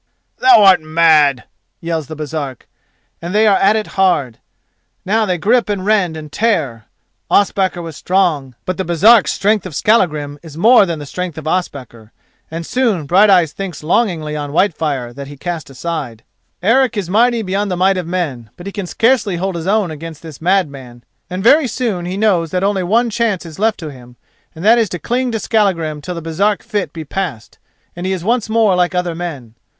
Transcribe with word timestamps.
"Thou 0.39 0.63
art 0.63 0.81
mad," 0.81 1.43
yells 1.79 2.07
the 2.07 2.15
Baresark, 2.15 2.67
and 3.21 3.35
they 3.35 3.45
are 3.45 3.57
at 3.59 3.75
it 3.75 3.85
hard. 3.85 4.39
Now 5.05 5.27
they 5.27 5.37
grip 5.37 5.69
and 5.69 5.85
rend 5.85 6.17
and 6.17 6.31
tear. 6.31 6.85
Ospakar 7.29 7.83
was 7.83 7.95
strong, 7.97 8.55
but 8.65 8.77
the 8.77 8.83
Baresark 8.83 9.27
strength 9.27 9.63
of 9.67 9.75
Skallagrim 9.75 10.39
is 10.41 10.57
more 10.57 10.87
than 10.87 10.97
the 10.97 11.05
strength 11.05 11.37
of 11.37 11.45
Ospakar, 11.45 12.11
and 12.49 12.65
soon 12.65 13.05
Brighteyes 13.05 13.51
thinks 13.53 13.83
longingly 13.83 14.35
on 14.35 14.51
Whitefire 14.53 15.13
that 15.13 15.27
he 15.27 15.33
has 15.33 15.39
cast 15.39 15.69
aside. 15.69 16.23
Eric 16.63 16.97
is 16.97 17.07
mighty 17.07 17.43
beyond 17.43 17.69
the 17.69 17.77
might 17.77 17.95
of 17.97 18.07
men, 18.07 18.49
but 18.57 18.65
he 18.65 18.71
can 18.71 18.87
scarcely 18.87 19.35
hold 19.35 19.53
his 19.55 19.67
own 19.67 19.91
against 19.91 20.23
this 20.23 20.41
mad 20.41 20.67
man, 20.67 21.03
and 21.29 21.43
very 21.43 21.67
soon 21.67 22.07
he 22.07 22.17
knows 22.17 22.49
that 22.49 22.63
only 22.63 22.81
one 22.81 23.11
chance 23.11 23.45
is 23.45 23.59
left 23.59 23.77
to 23.79 23.91
him, 23.91 24.15
and 24.55 24.65
that 24.65 24.79
is 24.79 24.89
to 24.89 24.97
cling 24.97 25.31
to 25.31 25.39
Skallagrim 25.39 26.01
till 26.01 26.15
the 26.15 26.23
Baresark 26.23 26.63
fit 26.63 26.91
be 26.91 27.05
passed 27.05 27.59
and 27.95 28.07
he 28.07 28.11
is 28.13 28.23
once 28.23 28.49
more 28.49 28.73
like 28.73 28.95
other 28.95 29.13
men. 29.13 29.53